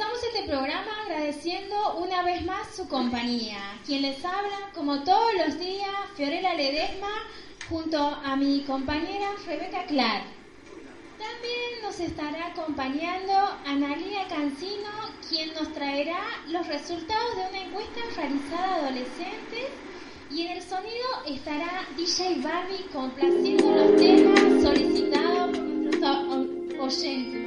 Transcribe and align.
Comenzamos 0.00 0.34
este 0.34 0.48
programa 0.48 0.90
agradeciendo 1.04 1.96
una 1.98 2.22
vez 2.22 2.42
más 2.46 2.74
su 2.74 2.88
compañía. 2.88 3.58
Quien 3.84 4.00
les 4.00 4.24
habla, 4.24 4.70
como 4.74 5.04
todos 5.04 5.34
los 5.34 5.58
días, 5.58 5.90
Fiorella 6.16 6.54
Ledesma, 6.54 7.10
junto 7.68 7.98
a 7.98 8.34
mi 8.34 8.62
compañera 8.62 9.28
Rebeca 9.44 9.84
Clark. 9.84 10.24
También 11.18 11.82
nos 11.82 12.00
estará 12.00 12.46
acompañando 12.46 13.32
Analia 13.66 14.26
Cancino, 14.28 14.88
quien 15.28 15.52
nos 15.52 15.70
traerá 15.74 16.22
los 16.48 16.66
resultados 16.66 17.36
de 17.36 17.48
una 17.50 17.60
encuesta 17.60 18.00
realizada 18.16 18.68
a 18.68 18.76
adolescentes. 18.76 19.68
Y 20.30 20.46
en 20.46 20.52
el 20.52 20.62
sonido 20.62 21.08
estará 21.26 21.86
DJ 21.98 22.40
Barbie 22.40 22.86
complaciendo 22.90 23.70
los 23.70 23.96
temas 23.98 24.62
solicitados 24.62 25.58
por 25.58 25.66
nuestros 25.66 26.96
oyentes. 26.96 27.39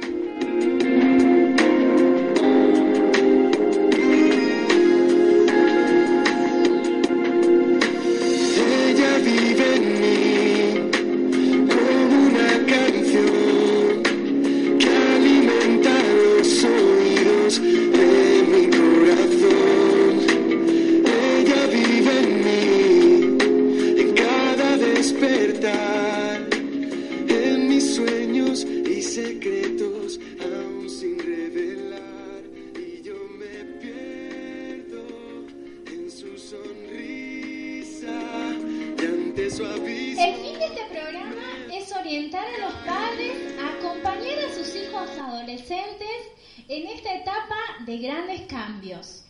Orientar 42.04 42.46
a 42.46 42.58
los 42.58 42.74
padres 42.86 43.58
a 43.58 43.78
acompañar 43.78 44.38
a 44.38 44.54
sus 44.54 44.76
hijos 44.76 45.08
adolescentes 45.18 46.28
en 46.68 46.86
esta 46.88 47.14
etapa 47.14 47.56
de 47.86 47.96
grandes 47.96 48.42
cambios. 48.42 49.24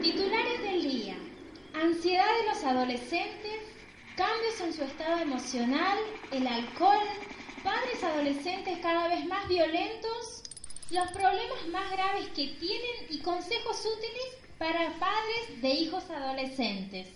Titulares 0.00 0.62
del 0.62 0.82
día. 0.82 1.16
Ansiedad 1.74 2.26
de 2.40 2.54
los 2.54 2.62
adolescentes, 2.62 3.62
cambios 4.16 4.60
en 4.60 4.72
su 4.74 4.84
estado 4.84 5.18
emocional, 5.18 5.98
el 6.30 6.46
alcohol, 6.46 7.04
padres 7.64 8.04
adolescentes 8.04 8.78
cada 8.78 9.08
vez 9.08 9.26
más 9.26 9.48
violentos, 9.48 10.44
los 10.92 11.10
problemas 11.10 11.66
más 11.72 11.90
graves 11.90 12.28
que 12.28 12.46
tienen 12.60 13.06
y 13.10 13.18
consejos 13.18 13.80
útiles 13.80 14.36
para 14.56 14.96
padres 15.00 15.62
de 15.62 15.70
hijos 15.70 16.04
adolescentes. 16.10 17.08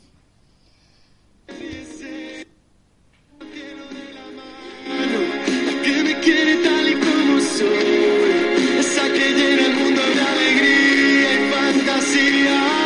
Que 5.93 6.03
me 6.03 6.19
quiere 6.21 6.57
tal 6.57 6.89
y 6.89 6.95
como 6.95 7.41
soy, 7.41 8.79
esa 8.81 9.05
que 9.13 9.27
llena 9.39 9.67
el 9.67 9.75
mundo 9.75 10.01
de 10.15 10.21
alegría 10.33 11.35
y 11.35 11.51
fantasía. 11.53 12.82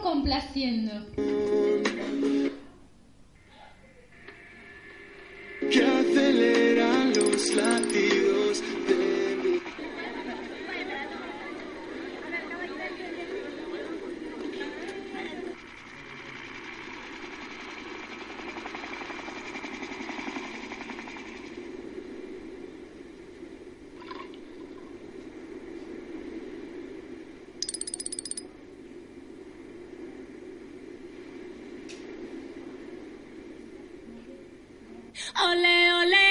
Complaciendo. 0.00 0.92
Ole, 35.44 35.92
ole. 36.00 36.21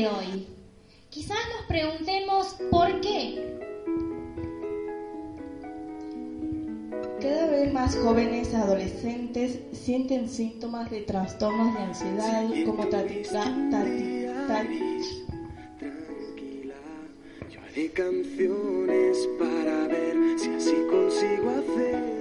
De 0.00 0.08
hoy. 0.08 0.46
Quizás 1.10 1.38
nos 1.56 1.66
preguntemos 1.66 2.56
por 2.70 3.00
qué. 3.00 3.58
Cada 7.20 7.46
vez 7.48 7.72
más 7.72 7.94
jóvenes 7.96 8.54
adolescentes 8.54 9.58
sienten 9.72 10.28
síntomas 10.28 10.90
de 10.90 11.02
trastornos 11.02 11.74
de 11.74 11.80
ansiedad 11.80 12.48
como 12.64 12.86
taquicardia, 12.86 14.46
Tranquila, 15.78 16.74
yo 17.50 17.60
haré 17.60 17.90
canciones 17.90 19.28
para 19.38 19.86
ver 19.86 20.38
si 20.38 20.48
así 20.48 20.76
consigo 20.90 21.50
hacerte. 21.50 22.19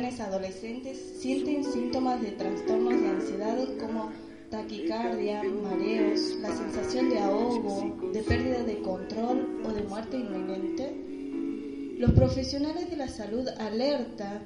Jóvenes 0.00 0.20
adolescentes 0.20 0.98
sienten 1.18 1.62
síntomas 1.62 2.22
de 2.22 2.30
trastornos 2.30 3.02
de 3.02 3.08
ansiedad 3.08 3.58
como 3.78 4.10
taquicardia, 4.50 5.42
mareos, 5.42 6.36
la 6.40 6.56
sensación 6.56 7.10
de 7.10 7.18
ahogo, 7.18 8.10
de 8.10 8.22
pérdida 8.22 8.62
de 8.62 8.80
control 8.80 9.60
o 9.62 9.70
de 9.70 9.82
muerte 9.82 10.16
inminente. 10.16 11.98
Los 11.98 12.12
profesionales 12.12 12.88
de 12.88 12.96
la 12.96 13.08
salud 13.08 13.46
alertan 13.58 14.44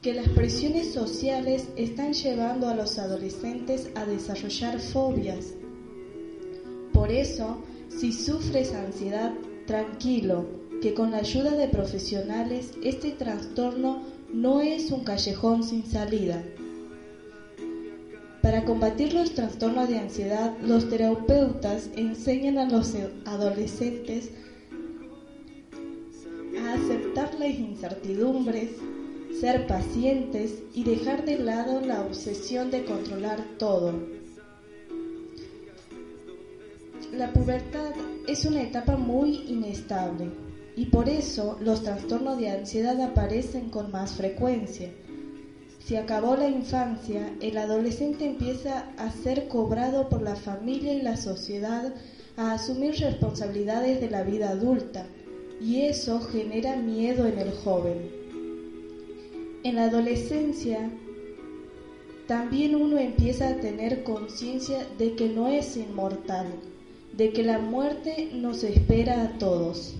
que 0.00 0.14
las 0.14 0.28
presiones 0.30 0.94
sociales 0.94 1.68
están 1.76 2.14
llevando 2.14 2.66
a 2.66 2.74
los 2.74 2.98
adolescentes 2.98 3.90
a 3.94 4.06
desarrollar 4.06 4.80
fobias. 4.80 5.52
Por 6.94 7.12
eso, 7.12 7.58
si 7.90 8.10
sufres 8.14 8.72
ansiedad, 8.72 9.34
tranquilo, 9.66 10.46
que 10.80 10.94
con 10.94 11.10
la 11.10 11.18
ayuda 11.18 11.50
de 11.50 11.68
profesionales 11.68 12.70
este 12.82 13.10
trastorno 13.10 14.17
no 14.32 14.60
es 14.60 14.90
un 14.90 15.04
callejón 15.04 15.62
sin 15.62 15.86
salida. 15.86 16.42
Para 18.42 18.64
combatir 18.64 19.12
los 19.12 19.34
trastornos 19.34 19.88
de 19.88 19.98
ansiedad, 19.98 20.56
los 20.62 20.88
terapeutas 20.88 21.90
enseñan 21.96 22.58
a 22.58 22.68
los 22.68 22.94
adolescentes 23.24 24.30
a 26.58 26.74
aceptar 26.74 27.34
las 27.38 27.58
incertidumbres, 27.58 28.70
ser 29.40 29.66
pacientes 29.66 30.62
y 30.74 30.84
dejar 30.84 31.24
de 31.24 31.38
lado 31.38 31.80
la 31.80 32.02
obsesión 32.02 32.70
de 32.70 32.84
controlar 32.84 33.44
todo. 33.58 33.92
La 37.12 37.32
pubertad 37.32 37.92
es 38.26 38.44
una 38.44 38.62
etapa 38.62 38.96
muy 38.96 39.36
inestable 39.48 40.47
y 40.78 40.86
por 40.86 41.08
eso 41.08 41.56
los 41.60 41.82
trastornos 41.82 42.38
de 42.38 42.50
ansiedad 42.50 43.00
aparecen 43.00 43.68
con 43.68 43.90
más 43.90 44.12
frecuencia. 44.12 44.92
Si 45.84 45.96
acabó 45.96 46.36
la 46.36 46.48
infancia, 46.48 47.32
el 47.40 47.58
adolescente 47.58 48.24
empieza 48.24 48.86
a 48.96 49.10
ser 49.10 49.48
cobrado 49.48 50.08
por 50.08 50.22
la 50.22 50.36
familia 50.36 50.94
y 50.94 51.02
la 51.02 51.16
sociedad 51.16 51.92
a 52.36 52.52
asumir 52.52 52.94
responsabilidades 52.94 54.00
de 54.00 54.08
la 54.08 54.22
vida 54.22 54.50
adulta 54.50 55.04
y 55.60 55.80
eso 55.80 56.20
genera 56.20 56.76
miedo 56.76 57.26
en 57.26 57.40
el 57.40 57.50
joven. 57.50 58.12
En 59.64 59.74
la 59.74 59.86
adolescencia 59.86 60.92
también 62.28 62.76
uno 62.76 62.98
empieza 62.98 63.48
a 63.48 63.56
tener 63.56 64.04
conciencia 64.04 64.86
de 64.96 65.16
que 65.16 65.28
no 65.28 65.48
es 65.48 65.76
inmortal, 65.76 66.46
de 67.16 67.32
que 67.32 67.42
la 67.42 67.58
muerte 67.58 68.28
nos 68.32 68.62
espera 68.62 69.24
a 69.24 69.38
todos. 69.38 69.96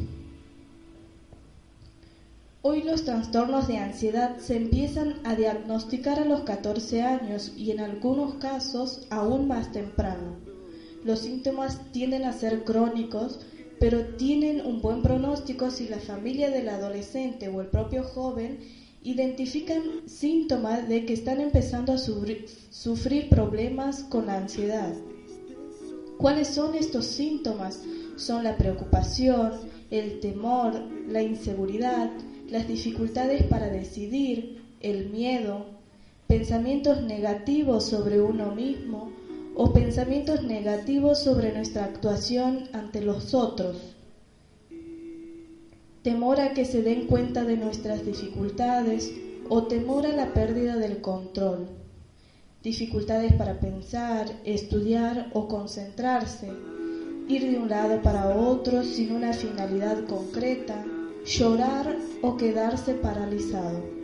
Hoy 2.60 2.82
los 2.82 3.04
trastornos 3.04 3.68
de 3.68 3.78
ansiedad 3.78 4.36
se 4.40 4.56
empiezan 4.56 5.20
a 5.22 5.36
diagnosticar 5.36 6.18
a 6.18 6.24
los 6.24 6.42
14 6.42 7.02
años 7.02 7.52
y 7.56 7.70
en 7.70 7.78
algunos 7.78 8.34
casos 8.34 9.06
aún 9.10 9.46
más 9.46 9.70
temprano. 9.70 10.36
Los 11.04 11.20
síntomas 11.20 11.92
tienden 11.92 12.24
a 12.24 12.32
ser 12.32 12.64
crónicos, 12.64 13.38
pero 13.78 14.16
tienen 14.16 14.66
un 14.66 14.82
buen 14.82 15.02
pronóstico 15.02 15.70
si 15.70 15.86
la 15.86 16.00
familia 16.00 16.50
del 16.50 16.68
adolescente 16.68 17.46
o 17.46 17.60
el 17.60 17.68
propio 17.68 18.02
joven 18.02 18.58
identifican 19.04 19.84
síntomas 20.06 20.88
de 20.88 21.06
que 21.06 21.12
están 21.12 21.40
empezando 21.40 21.92
a 21.92 21.98
sufrir, 21.98 23.28
problemas 23.30 24.02
con 24.02 24.26
la 24.26 24.36
ansiedad. 24.36 24.96
¿Cuáles 26.18 26.48
son 26.48 26.74
estos 26.74 27.06
síntomas? 27.06 27.80
Son 28.16 28.42
la 28.42 28.58
preocupación, 28.58 29.52
el 29.90 30.18
temor, 30.18 30.82
la 31.06 31.22
inseguridad, 31.22 32.10
las 32.48 32.66
dificultades 32.66 33.42
para 33.42 33.68
decidir, 33.68 34.62
el 34.80 35.10
miedo, 35.10 35.66
pensamientos 36.26 37.02
negativos 37.02 37.84
sobre 37.84 38.20
uno 38.20 38.54
mismo 38.54 39.10
o 39.54 39.72
pensamientos 39.72 40.42
negativos 40.44 41.18
sobre 41.18 41.52
nuestra 41.52 41.84
actuación 41.84 42.68
ante 42.72 43.02
los 43.02 43.34
otros. 43.34 43.76
Temor 46.02 46.40
a 46.40 46.54
que 46.54 46.64
se 46.64 46.82
den 46.82 47.06
cuenta 47.06 47.44
de 47.44 47.56
nuestras 47.56 48.06
dificultades 48.06 49.12
o 49.48 49.64
temor 49.64 50.06
a 50.06 50.12
la 50.12 50.32
pérdida 50.32 50.76
del 50.76 51.00
control. 51.00 51.66
Dificultades 52.62 53.32
para 53.34 53.60
pensar, 53.60 54.26
estudiar 54.44 55.30
o 55.34 55.48
concentrarse. 55.48 56.50
Ir 57.28 57.50
de 57.50 57.58
un 57.58 57.68
lado 57.68 58.00
para 58.00 58.38
otro 58.38 58.84
sin 58.84 59.12
una 59.12 59.32
finalidad 59.32 60.06
concreta 60.06 60.84
llorar 61.28 61.94
o 62.22 62.38
quedarse 62.38 62.94
paralizado. 62.94 63.97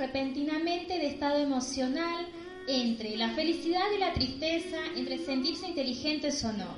Repentinamente 0.00 0.98
de 0.98 1.08
estado 1.08 1.38
emocional 1.38 2.26
entre 2.66 3.16
la 3.16 3.28
felicidad 3.30 3.84
y 3.94 3.98
la 3.98 4.14
tristeza, 4.14 4.78
entre 4.96 5.18
sentirse 5.18 5.68
inteligentes 5.68 6.42
o 6.44 6.52
no. 6.52 6.74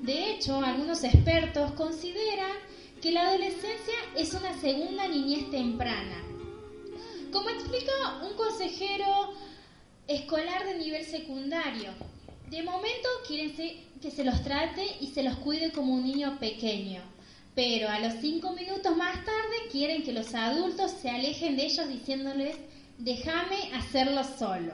De 0.00 0.30
hecho, 0.30 0.60
algunos 0.60 1.04
expertos 1.04 1.72
consideran 1.72 2.52
que 3.02 3.12
la 3.12 3.28
adolescencia 3.28 3.94
es 4.16 4.32
una 4.32 4.58
segunda 4.60 5.06
niñez 5.06 5.50
temprana. 5.50 6.22
Como 7.30 7.50
explica 7.50 7.92
un 8.22 8.34
consejero 8.34 9.34
escolar 10.08 10.64
de 10.64 10.78
nivel 10.78 11.04
secundario, 11.04 11.90
de 12.48 12.62
momento 12.62 13.08
quieren 13.26 13.54
que 14.00 14.10
se 14.10 14.24
los 14.24 14.42
trate 14.42 14.86
y 15.00 15.08
se 15.08 15.22
los 15.22 15.36
cuide 15.36 15.70
como 15.70 15.94
un 15.94 16.04
niño 16.04 16.38
pequeño, 16.38 17.02
pero 17.54 17.88
a 17.88 18.00
los 18.00 18.14
cinco 18.20 18.52
minutos 18.52 18.96
más 18.96 19.14
tarde 19.24 19.68
quieren 19.70 20.02
que 20.02 20.12
los 20.12 20.34
adultos 20.34 20.90
se 20.90 21.10
alejen 21.10 21.56
de 21.56 21.66
ellos 21.66 21.88
diciéndoles, 21.88 22.56
déjame 22.98 23.72
hacerlo 23.74 24.22
solo. 24.24 24.72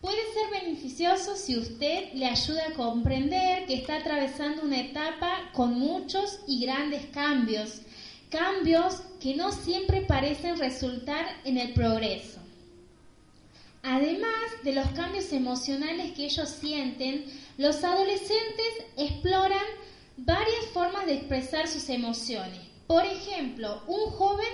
Puede 0.00 0.20
ser 0.32 0.62
beneficioso 0.62 1.36
si 1.36 1.56
usted 1.56 2.12
le 2.14 2.26
ayuda 2.26 2.68
a 2.68 2.74
comprender 2.74 3.66
que 3.66 3.74
está 3.74 3.98
atravesando 3.98 4.62
una 4.62 4.80
etapa 4.80 5.50
con 5.52 5.78
muchos 5.78 6.40
y 6.48 6.60
grandes 6.64 7.06
cambios, 7.06 7.82
cambios 8.28 9.02
que 9.20 9.36
no 9.36 9.52
siempre 9.52 10.00
parecen 10.02 10.58
resultar 10.58 11.24
en 11.44 11.58
el 11.58 11.72
progreso. 11.72 12.40
Además 13.84 14.32
de 14.64 14.72
los 14.72 14.88
cambios 14.88 15.32
emocionales 15.32 16.12
que 16.12 16.24
ellos 16.24 16.48
sienten, 16.48 17.24
los 17.58 17.84
adolescentes 17.84 18.86
exploran 18.96 19.66
varias 20.16 20.66
formas 20.72 21.06
de 21.06 21.14
expresar 21.14 21.68
sus 21.68 21.88
emociones. 21.88 22.60
Por 22.86 23.04
ejemplo, 23.04 23.82
un 23.86 24.10
joven 24.10 24.52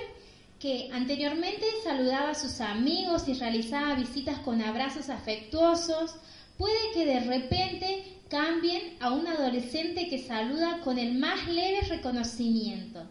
que 0.59 0.91
anteriormente 0.93 1.65
saludaba 1.85 2.31
a 2.31 2.35
sus 2.35 2.61
amigos 2.61 3.29
y 3.29 3.35
realizaba 3.35 3.95
visitas 3.95 4.39
con 4.41 4.61
abrazos 4.61 5.09
afectuosos, 5.09 6.17
puede 6.57 6.93
que 6.95 7.07
de 7.07 7.21
repente 7.21 8.19
cambien 8.29 8.97
a 9.01 9.13
un 9.13 9.27
adolescente 9.27 10.09
que 10.09 10.19
saluda 10.27 10.81
con 10.83 10.99
el 10.99 11.15
más 11.15 11.47
leve 11.47 11.83
reconocimiento. 11.83 13.07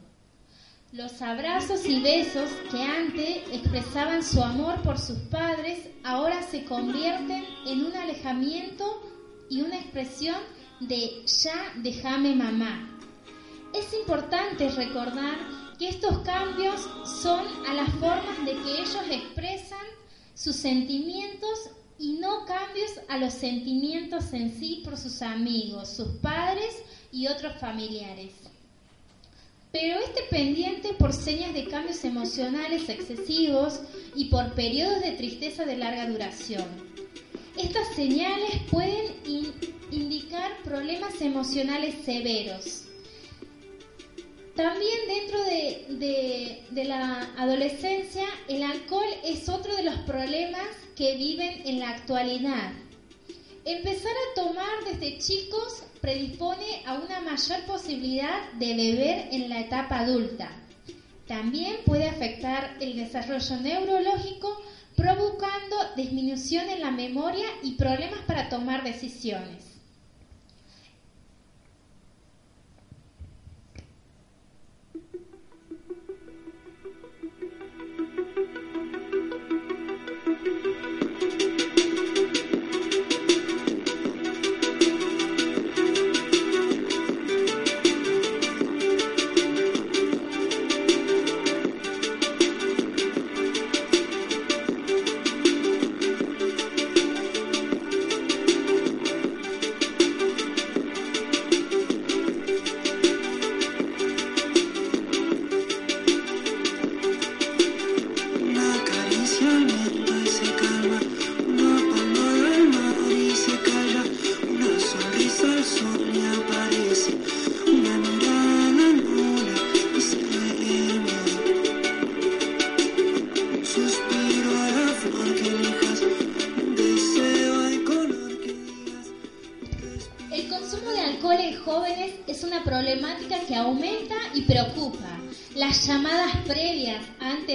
Los 0.92 1.22
abrazos 1.22 1.86
y 1.86 2.02
besos 2.02 2.50
que 2.72 2.82
antes 2.82 3.44
expresaban 3.52 4.24
su 4.24 4.42
amor 4.42 4.82
por 4.84 4.98
sus 4.98 5.18
padres 5.30 5.90
ahora 6.04 6.42
se 6.44 6.64
convierten 6.64 7.44
en 7.66 7.86
un 7.86 7.94
alejamiento 7.94 9.02
y 9.50 9.62
una 9.62 9.78
expresión 9.78 10.38
de 10.80 11.24
ya 11.26 11.74
déjame 11.78 12.36
mamá. 12.36 12.90
Es 13.74 13.94
importante 13.94 14.70
recordar 14.70 15.38
que 15.78 15.90
estos 15.90 16.20
cambios 16.20 16.82
son 17.22 17.46
a 17.68 17.74
las 17.74 17.90
formas 17.96 18.46
de 18.46 18.54
que 18.54 18.82
ellos 18.82 18.98
expresan 19.12 19.86
sus 20.34 20.56
sentimientos 20.56 21.70
y 22.00 22.14
no 22.14 22.46
cambios 22.46 22.92
a 23.10 23.18
los 23.18 23.34
sentimientos 23.34 24.34
en 24.34 24.58
sí 24.58 24.82
por 24.84 24.98
sus 24.98 25.22
amigos, 25.22 25.90
sus 25.90 26.10
padres 26.18 26.84
y 27.12 27.28
otros 27.28 27.60
familiares. 27.60 28.34
Pero 29.72 30.00
este 30.00 30.24
pendiente 30.30 30.94
por 30.94 31.14
señas 31.14 31.54
de 31.54 31.68
cambios 31.68 32.04
emocionales 32.06 32.88
excesivos 32.90 33.82
y 34.16 34.26
por 34.26 34.54
periodos 34.54 35.02
de 35.02 35.12
tristeza 35.12 35.66
de 35.66 35.78
larga 35.78 36.08
duración. 36.08 36.66
Estas 37.58 37.96
señales 37.96 38.62
pueden 38.70 39.16
indicar 39.92 40.62
problemas 40.64 41.20
emocionales 41.22 41.96
severos. 42.06 42.84
También 44.56 44.98
dentro 45.08 45.44
de, 45.44 46.86
la 46.86 47.32
adolescencia, 47.38 48.26
el 48.48 48.62
alcohol 48.62 49.08
es 49.24 49.50
otro 49.50 49.76
de 49.76 49.84
los 49.84 49.96
problemas 50.00 50.68
que 50.96 51.16
viven 51.16 51.64
en 51.66 51.80
la 51.80 51.90
actualidad. 51.90 52.74
Empezar 53.66 54.12
a 54.12 54.42
tomar 54.42 54.84
desde 54.86 55.18
chicos 55.18 55.84
predispone 56.00 56.84
a 56.86 56.94
una 56.94 57.22
mayor 57.22 57.62
posibilidad 57.66 58.52
de 58.54 58.76
beber 58.76 59.30
en 59.32 59.50
la 59.50 59.62
etapa 59.62 60.00
adulta. 60.00 60.52
También 61.28 61.78
puede 61.86 62.08
afectar 62.08 62.78
el 62.80 62.96
desarrollo 62.96 63.58
neurológico 63.62 64.62
provocando 64.98 65.78
disminución 65.96 66.68
en 66.70 66.82
la 66.82 66.90
memoria 66.90 67.46
y 67.62 67.76
problemas 67.76 68.20
para 68.26 68.50
tomar 68.50 68.84
decisiones. 68.84 69.77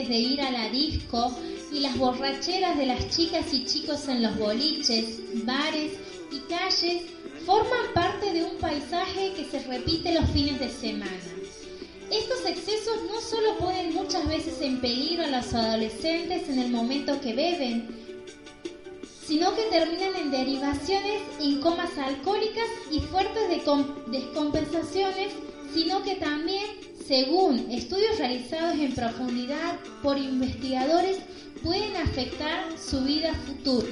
De 0.09 0.19
ir 0.19 0.41
a 0.41 0.51
la 0.51 0.69
disco 0.71 1.37
y 1.73 1.81
las 1.81 1.97
borracheras 1.97 2.77
de 2.77 2.87
las 2.87 3.09
chicas 3.09 3.53
y 3.53 3.65
chicos 3.65 4.09
en 4.09 4.23
los 4.23 4.37
boliches, 4.37 5.21
bares 5.45 5.93
y 6.31 6.41
calles 6.49 7.03
forman 7.47 7.93
parte 7.95 8.33
de 8.33 8.45
un 8.45 8.57
paisaje 8.59 9.33
que 9.35 9.45
se 9.45 9.61
repite 9.61 10.13
los 10.13 10.29
fines 10.31 10.59
de 10.59 10.69
semana. 10.69 11.11
Estos 12.11 12.45
excesos 12.47 12.97
no 13.11 13.21
solo 13.21 13.59
ponen 13.59 13.95
muchas 13.95 14.27
veces 14.27 14.61
en 14.61 14.81
a 15.23 15.29
los 15.29 15.55
adolescentes 15.55 16.49
en 16.49 16.59
el 16.59 16.71
momento 16.71 17.21
que 17.21 17.35
beben, 17.35 18.02
sino 19.33 19.55
que 19.55 19.63
terminan 19.71 20.15
en 20.15 20.31
derivaciones 20.31 21.23
en 21.41 21.59
comas 21.63 21.97
alcohólicas 21.97 22.67
y 22.91 23.01
fuertes 23.01 23.49
descompensaciones, 24.09 25.33
sino 25.73 26.03
que 26.03 26.17
también 26.17 26.67
según 27.07 27.71
estudios 27.71 28.19
realizados 28.19 28.79
en 28.79 28.95
profundidad 28.95 29.79
por 30.03 30.19
investigadores, 30.19 31.17
pueden 31.63 31.97
afectar 31.97 32.77
su 32.77 33.03
vida 33.05 33.33
futura. 33.47 33.89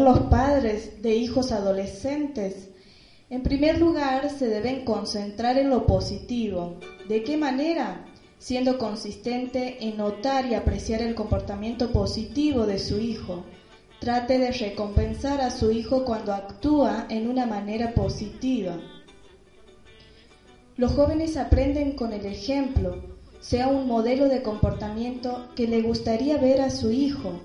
Los 0.00 0.20
padres 0.20 1.02
de 1.02 1.14
hijos 1.16 1.52
adolescentes? 1.52 2.68
En 3.30 3.42
primer 3.42 3.78
lugar, 3.78 4.30
se 4.30 4.48
deben 4.48 4.84
concentrar 4.84 5.58
en 5.58 5.70
lo 5.70 5.86
positivo. 5.86 6.78
¿De 7.08 7.22
qué 7.22 7.36
manera? 7.36 8.06
Siendo 8.38 8.78
consistente 8.78 9.86
en 9.86 9.96
notar 9.96 10.46
y 10.46 10.54
apreciar 10.54 11.02
el 11.02 11.14
comportamiento 11.14 11.92
positivo 11.92 12.66
de 12.66 12.78
su 12.78 12.98
hijo. 12.98 13.44
Trate 14.00 14.38
de 14.38 14.52
recompensar 14.52 15.40
a 15.40 15.50
su 15.50 15.70
hijo 15.70 16.04
cuando 16.04 16.32
actúa 16.32 17.06
en 17.08 17.28
una 17.28 17.46
manera 17.46 17.94
positiva. 17.94 18.78
Los 20.76 20.92
jóvenes 20.92 21.36
aprenden 21.36 21.92
con 21.92 22.12
el 22.12 22.26
ejemplo, 22.26 23.02
sea 23.40 23.68
un 23.68 23.86
modelo 23.86 24.28
de 24.28 24.42
comportamiento 24.42 25.48
que 25.54 25.66
le 25.66 25.82
gustaría 25.82 26.36
ver 26.36 26.60
a 26.60 26.70
su 26.70 26.90
hijo 26.90 27.40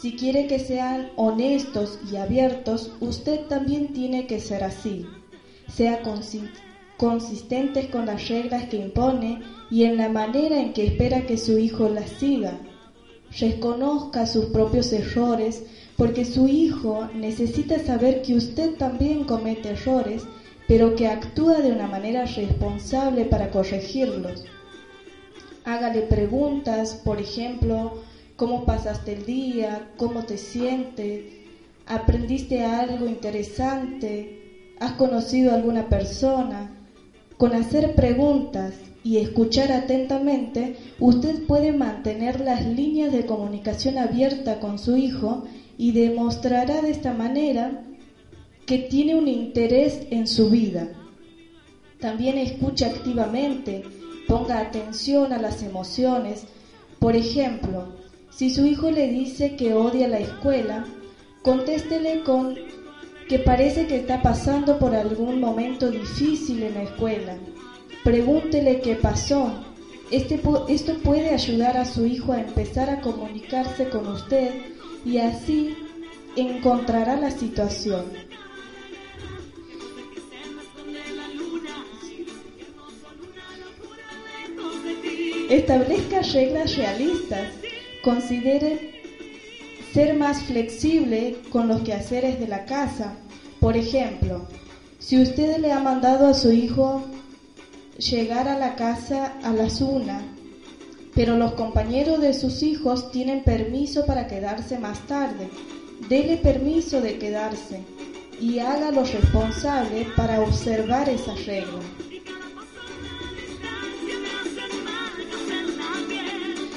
si 0.00 0.16
quiere 0.16 0.46
que 0.46 0.58
sean 0.58 1.12
honestos 1.16 1.98
y 2.12 2.16
abiertos, 2.16 2.92
usted 3.00 3.46
también 3.46 3.92
tiene 3.92 4.26
que 4.26 4.40
ser 4.40 4.64
así. 4.64 5.06
Sea 5.68 6.02
consistentes 6.98 7.88
con 7.88 8.06
las 8.06 8.28
reglas 8.28 8.66
que 8.66 8.76
impone 8.76 9.40
y 9.70 9.84
en 9.84 9.96
la 9.96 10.08
manera 10.08 10.60
en 10.60 10.72
que 10.72 10.84
espera 10.84 11.26
que 11.26 11.38
su 11.38 11.58
hijo 11.58 11.88
las 11.88 12.10
siga. 12.10 12.60
Reconozca 13.38 14.26
sus 14.26 14.46
propios 14.46 14.92
errores 14.92 15.64
porque 15.96 16.24
su 16.24 16.48
hijo 16.48 17.08
necesita 17.14 17.78
saber 17.78 18.20
que 18.22 18.34
usted 18.34 18.76
también 18.76 19.24
comete 19.24 19.70
errores, 19.70 20.24
pero 20.68 20.96
que 20.96 21.08
actúa 21.08 21.60
de 21.62 21.72
una 21.72 21.86
manera 21.86 22.24
responsable 22.26 23.24
para 23.24 23.50
corregirlos. 23.50 24.44
Hágale 25.64 26.02
preguntas, 26.02 27.00
por 27.04 27.20
ejemplo, 27.20 27.94
¿cómo 28.36 28.64
pasaste 28.64 29.12
el 29.12 29.26
día? 29.26 29.92
¿Cómo 29.96 30.22
te 30.22 30.38
sientes? 30.38 31.24
¿Aprendiste 31.86 32.64
algo 32.64 33.06
interesante? 33.06 34.76
¿Has 34.80 34.94
conocido 34.94 35.50
a 35.50 35.54
alguna 35.54 35.88
persona? 35.88 36.70
Con 37.36 37.54
hacer 37.54 37.94
preguntas 37.94 38.74
y 39.02 39.18
escuchar 39.18 39.72
atentamente, 39.72 40.74
usted 40.98 41.46
puede 41.46 41.72
mantener 41.72 42.40
las 42.40 42.64
líneas 42.64 43.12
de 43.12 43.26
comunicación 43.26 43.98
abierta 43.98 44.60
con 44.60 44.78
su 44.78 44.96
hijo 44.96 45.44
y 45.76 45.92
demostrará 45.92 46.80
de 46.80 46.90
esta 46.90 47.12
manera 47.12 47.82
que 48.66 48.78
tiene 48.78 49.14
un 49.14 49.28
interés 49.28 50.00
en 50.10 50.26
su 50.26 50.48
vida. 50.48 50.88
También 52.00 52.38
escucha 52.38 52.86
activamente, 52.86 53.82
ponga 54.26 54.58
atención 54.58 55.32
a 55.32 55.38
las 55.38 55.62
emociones. 55.62 56.46
Por 56.98 57.16
ejemplo, 57.16 57.88
si 58.36 58.50
su 58.50 58.66
hijo 58.66 58.90
le 58.90 59.08
dice 59.08 59.54
que 59.54 59.74
odia 59.74 60.08
la 60.08 60.18
escuela, 60.18 60.84
contéstele 61.42 62.22
con 62.24 62.56
que 63.28 63.38
parece 63.38 63.86
que 63.86 63.96
está 63.96 64.22
pasando 64.22 64.78
por 64.78 64.94
algún 64.94 65.40
momento 65.40 65.90
difícil 65.90 66.62
en 66.64 66.74
la 66.74 66.82
escuela. 66.82 67.36
Pregúntele 68.02 68.80
qué 68.80 68.96
pasó. 68.96 69.52
Este, 70.10 70.40
esto 70.68 70.98
puede 70.98 71.30
ayudar 71.30 71.76
a 71.76 71.84
su 71.84 72.06
hijo 72.06 72.32
a 72.32 72.40
empezar 72.40 72.90
a 72.90 73.00
comunicarse 73.00 73.88
con 73.88 74.06
usted 74.08 74.50
y 75.04 75.18
así 75.18 75.76
encontrará 76.36 77.16
la 77.16 77.30
situación. 77.30 78.04
Establezca 85.48 86.20
reglas 86.22 86.76
realistas. 86.76 87.63
Considere 88.04 89.00
ser 89.94 90.14
más 90.14 90.42
flexible 90.42 91.38
con 91.50 91.68
los 91.68 91.80
quehaceres 91.80 92.38
de 92.38 92.46
la 92.46 92.66
casa. 92.66 93.14
Por 93.60 93.78
ejemplo, 93.78 94.46
si 94.98 95.22
usted 95.22 95.56
le 95.56 95.72
ha 95.72 95.80
mandado 95.80 96.26
a 96.26 96.34
su 96.34 96.52
hijo 96.52 97.02
llegar 97.96 98.46
a 98.46 98.58
la 98.58 98.76
casa 98.76 99.32
a 99.42 99.54
las 99.54 99.80
una, 99.80 100.20
pero 101.14 101.38
los 101.38 101.54
compañeros 101.54 102.20
de 102.20 102.34
sus 102.34 102.62
hijos 102.62 103.10
tienen 103.10 103.42
permiso 103.42 104.04
para 104.04 104.26
quedarse 104.26 104.78
más 104.78 105.06
tarde, 105.06 105.48
dele 106.06 106.36
permiso 106.36 107.00
de 107.00 107.18
quedarse 107.18 107.80
y 108.38 108.58
hágalo 108.58 109.04
responsable 109.04 110.08
para 110.14 110.42
observar 110.42 111.08
esa 111.08 111.34
regla. 111.46 111.80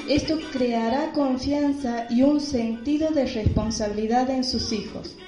Esto 0.08 0.38
creará 0.52 1.12
confianza 1.12 2.06
y 2.08 2.22
un 2.22 2.40
sentido 2.40 3.10
de 3.10 3.26
responsabilidad 3.26 4.30
en 4.30 4.42
sus 4.42 4.72
hijos. 4.72 5.18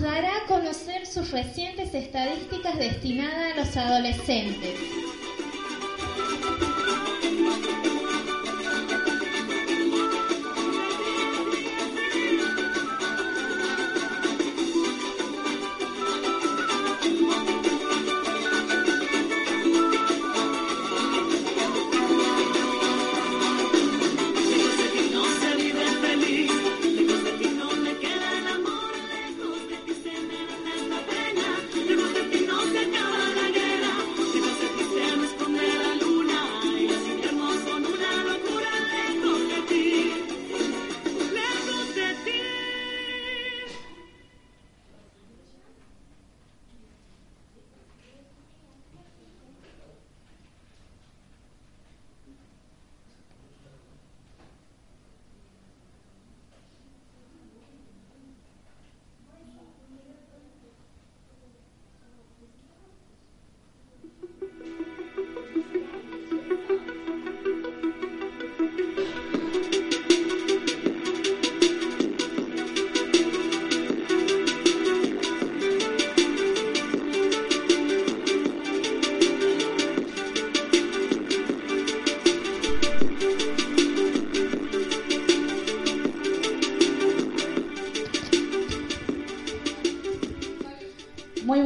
Dará 0.00 0.36
a 0.36 0.46
conocer 0.46 1.06
sus 1.06 1.30
recientes 1.30 1.94
estadísticas 1.94 2.78
destinadas 2.78 3.52
a 3.52 3.56
los 3.56 3.76
adolescentes. 3.76 5.09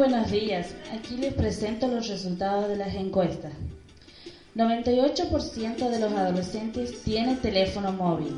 Aquí 0.05 1.17
les 1.17 1.33
presento 1.33 1.88
los 1.88 2.09
resultados 2.09 2.69
de 2.69 2.77
las 2.77 2.95
encuestas. 2.95 3.55
98% 4.55 5.88
de 5.88 5.99
los 5.99 6.12
adolescentes 6.12 7.03
tiene 7.03 7.37
teléfono 7.37 7.90
móvil. 7.90 8.35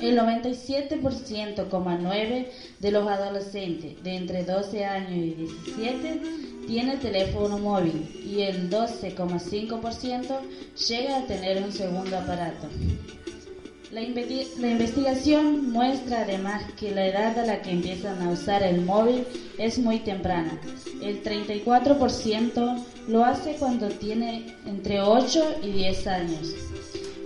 El 0.00 0.18
97,9% 0.18 2.46
de 2.80 2.90
los 2.90 3.06
adolescentes 3.06 4.02
de 4.02 4.16
entre 4.16 4.42
12 4.42 4.84
años 4.84 5.12
y 5.12 5.34
17 5.34 6.20
tiene 6.66 6.96
teléfono 6.96 7.58
móvil 7.58 8.20
y 8.26 8.42
el 8.42 8.68
12,5% 8.68 10.40
llega 10.88 11.18
a 11.18 11.26
tener 11.26 11.62
un 11.62 11.70
segundo 11.70 12.18
aparato. 12.18 12.66
La, 13.92 14.00
investigación 14.00 15.70
muestra 15.70 16.22
además 16.22 16.62
que 16.80 16.92
la 16.92 17.06
edad 17.08 17.38
a 17.38 17.44
la 17.44 17.60
que 17.60 17.72
empiezan 17.72 18.22
a 18.22 18.30
usar 18.30 18.62
el 18.62 18.80
móvil 18.80 19.26
es 19.58 19.78
muy 19.78 19.98
temprana. 19.98 20.58
El 21.02 21.22
34% 21.22 22.84
lo 23.08 23.22
hace 23.22 23.56
cuando 23.56 23.88
tiene 23.88 24.56
entre 24.64 25.02
8 25.02 25.56
y 25.62 25.72
10 25.72 26.06
años, 26.06 26.54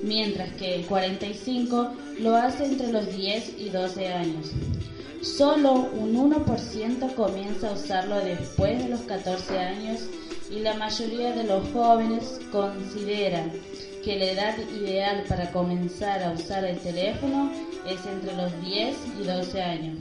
mientras 0.03 0.53
que 0.55 0.75
el 0.75 0.89
45% 0.89 1.91
lo 2.19 2.35
hace 2.35 2.65
entre 2.65 2.91
los 2.91 3.15
10 3.15 3.61
y 3.61 3.69
12 3.69 4.09
años. 4.09 4.51
Solo 5.23 5.89
un 5.97 6.17
1% 6.17 7.15
comienza 7.15 7.71
a 7.71 7.75
usarlo 7.75 8.17
después 8.17 8.83
de 8.83 8.89
los 8.89 9.03
14 9.03 9.57
años 9.57 10.01
y 10.51 10.59
la 10.59 10.75
mayoría 10.75 11.31
de 11.31 11.45
los 11.45 11.69
jóvenes 11.69 12.41
consideran 12.51 13.53
que 14.07 14.17
la 14.17 14.27
edad 14.27 14.57
ideal 14.81 15.25
para 15.29 15.51
comenzar 15.51 16.23
a 16.23 16.31
usar 16.31 16.65
el 16.65 16.79
teléfono 16.79 17.51
es 17.85 18.07
entre 18.07 18.37
los 18.37 18.53
10 18.61 18.97
y 19.21 19.25
12 19.25 19.61
años. 19.61 19.99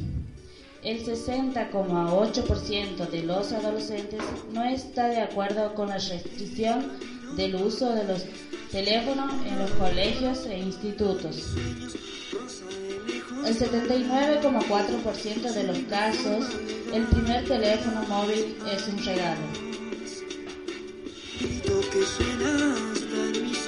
El 0.83 1.03
60,8% 1.03 3.09
de 3.09 3.23
los 3.23 3.51
adolescentes 3.51 4.21
no 4.53 4.63
está 4.63 5.07
de 5.07 5.21
acuerdo 5.21 5.73
con 5.73 5.89
la 5.89 5.97
restricción 5.97 6.91
del 7.35 7.55
uso 7.55 7.95
de 7.95 8.03
los 8.03 8.23
teléfonos 8.71 9.33
en 9.43 9.57
los 9.57 9.71
colegios 9.71 10.45
e 10.45 10.59
institutos. 10.59 11.55
El 13.43 13.57
79,4% 13.57 15.51
de 15.51 15.63
los 15.63 15.79
casos, 15.89 16.45
el 16.93 17.05
primer 17.05 17.43
teléfono 17.45 18.03
móvil 18.03 18.55
es 18.71 18.87
un 18.87 19.03
regalo 19.03 19.41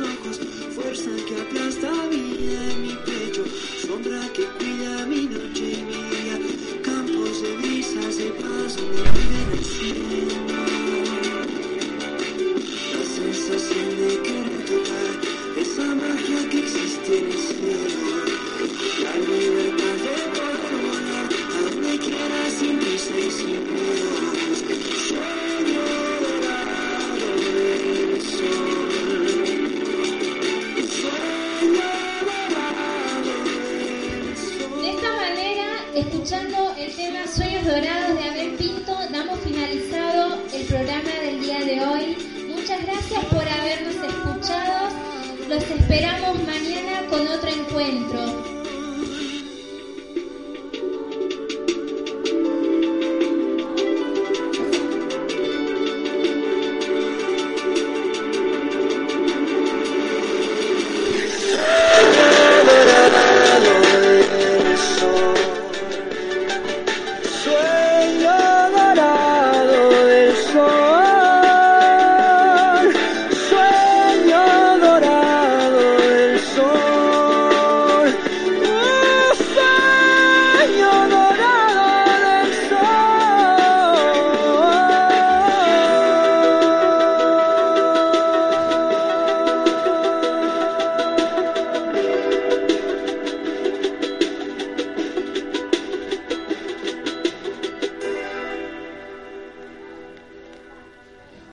ojos, 0.01 0.39
fuerza 0.75 1.10
que 1.27 1.41
aplasta 1.41 1.89
vida 2.10 2.71
en 2.71 2.81
mi 2.83 2.95
pecho, 3.05 3.43
sombra 3.86 4.21
que 4.33 4.45
cuida 4.57 5.05
mi 5.05 5.25
noche. 5.25 5.66